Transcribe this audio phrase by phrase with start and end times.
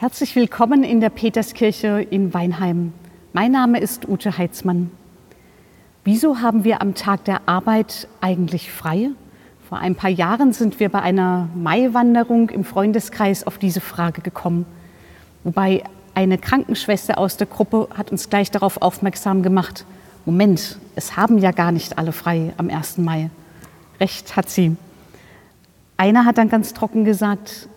[0.00, 2.94] Herzlich willkommen in der Peterskirche in Weinheim.
[3.34, 4.90] Mein Name ist Ute Heitzmann.
[6.04, 9.10] Wieso haben wir am Tag der Arbeit eigentlich frei?
[9.68, 14.64] Vor ein paar Jahren sind wir bei einer Maiwanderung im Freundeskreis auf diese Frage gekommen.
[15.44, 15.84] Wobei
[16.14, 19.84] eine Krankenschwester aus der Gruppe hat uns gleich darauf aufmerksam gemacht,
[20.24, 22.96] Moment, es haben ja gar nicht alle frei am 1.
[22.96, 23.28] Mai.
[24.00, 24.76] Recht hat sie.
[25.98, 27.68] Einer hat dann ganz trocken gesagt,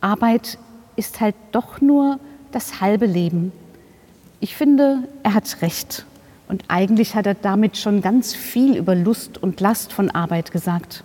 [0.00, 0.56] Arbeit
[0.98, 2.18] ist halt doch nur
[2.50, 3.52] das halbe Leben.
[4.40, 6.04] Ich finde, er hat recht.
[6.48, 11.04] Und eigentlich hat er damit schon ganz viel über Lust und Last von Arbeit gesagt.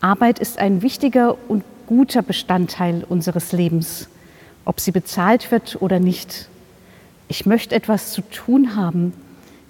[0.00, 4.08] Arbeit ist ein wichtiger und guter Bestandteil unseres Lebens,
[4.64, 6.48] ob sie bezahlt wird oder nicht.
[7.28, 9.12] Ich möchte etwas zu tun haben.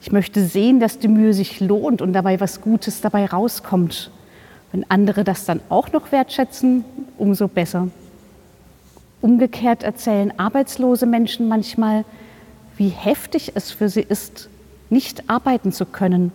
[0.00, 4.10] Ich möchte sehen, dass die Mühe sich lohnt und dabei was Gutes dabei rauskommt.
[4.72, 6.84] Wenn andere das dann auch noch wertschätzen,
[7.18, 7.88] umso besser.
[9.26, 12.04] Umgekehrt erzählen arbeitslose Menschen manchmal,
[12.76, 14.48] wie heftig es für sie ist,
[14.88, 16.30] nicht arbeiten zu können.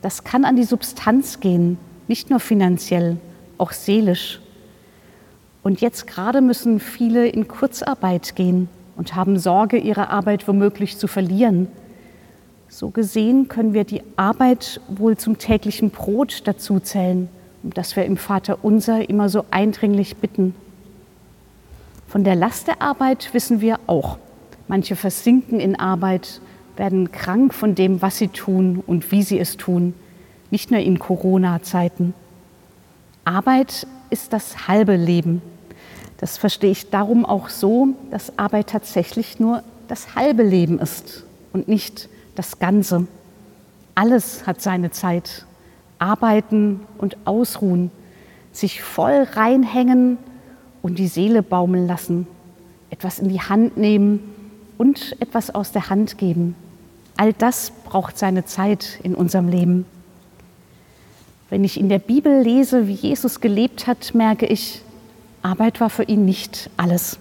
[0.00, 1.76] Das kann an die Substanz gehen,
[2.08, 3.18] nicht nur finanziell,
[3.58, 4.40] auch seelisch.
[5.62, 11.08] Und jetzt gerade müssen viele in Kurzarbeit gehen und haben Sorge, ihre Arbeit womöglich zu
[11.08, 11.68] verlieren.
[12.70, 17.28] So gesehen können wir die Arbeit wohl zum täglichen Brot dazuzählen,
[17.62, 20.54] um das wir im Vater unser immer so eindringlich bitten.
[22.10, 24.18] Von der Last der Arbeit wissen wir auch.
[24.66, 26.40] Manche versinken in Arbeit,
[26.76, 29.94] werden krank von dem, was sie tun und wie sie es tun,
[30.50, 32.12] nicht nur in Corona-Zeiten.
[33.24, 35.40] Arbeit ist das halbe Leben.
[36.16, 41.68] Das verstehe ich darum auch so, dass Arbeit tatsächlich nur das halbe Leben ist und
[41.68, 43.06] nicht das Ganze.
[43.94, 45.46] Alles hat seine Zeit.
[46.00, 47.92] Arbeiten und ausruhen,
[48.50, 50.18] sich voll reinhängen
[50.82, 52.26] und die Seele baumeln lassen,
[52.90, 54.20] etwas in die Hand nehmen
[54.78, 56.54] und etwas aus der Hand geben.
[57.16, 59.84] All das braucht seine Zeit in unserem Leben.
[61.50, 64.82] Wenn ich in der Bibel lese, wie Jesus gelebt hat, merke ich,
[65.42, 67.18] Arbeit war für ihn nicht alles.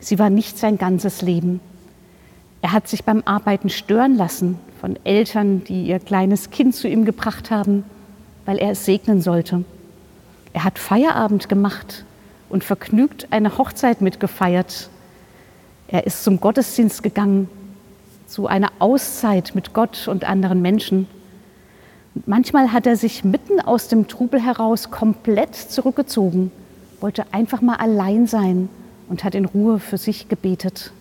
[0.00, 1.60] Sie war nicht sein ganzes Leben.
[2.60, 7.04] Er hat sich beim Arbeiten stören lassen von Eltern, die ihr kleines Kind zu ihm
[7.04, 7.84] gebracht haben,
[8.46, 9.64] weil er es segnen sollte.
[10.52, 12.04] Er hat Feierabend gemacht,
[12.52, 14.90] und vergnügt eine Hochzeit mitgefeiert.
[15.88, 17.48] Er ist zum Gottesdienst gegangen,
[18.26, 21.08] zu einer Auszeit mit Gott und anderen Menschen.
[22.14, 26.52] Und manchmal hat er sich mitten aus dem Trubel heraus komplett zurückgezogen,
[27.00, 28.68] wollte einfach mal allein sein
[29.08, 30.92] und hat in Ruhe für sich gebetet.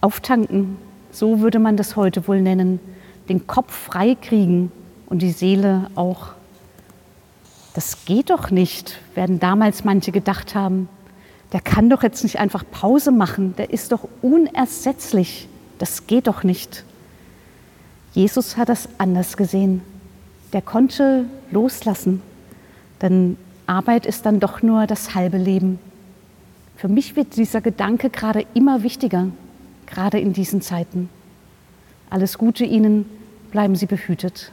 [0.00, 0.78] Auftanken,
[1.12, 2.80] so würde man das heute wohl nennen,
[3.28, 4.72] den Kopf freikriegen
[5.06, 6.32] und die Seele auch
[7.74, 10.88] das geht doch nicht, werden damals manche gedacht haben.
[11.52, 15.48] Der kann doch jetzt nicht einfach Pause machen, der ist doch unersetzlich,
[15.78, 16.84] das geht doch nicht.
[18.12, 19.82] Jesus hat das anders gesehen.
[20.52, 22.22] Der konnte loslassen,
[23.02, 23.36] denn
[23.66, 25.78] Arbeit ist dann doch nur das halbe Leben.
[26.76, 29.28] Für mich wird dieser Gedanke gerade immer wichtiger,
[29.86, 31.08] gerade in diesen Zeiten.
[32.08, 33.06] Alles Gute Ihnen,
[33.52, 34.50] bleiben Sie behütet.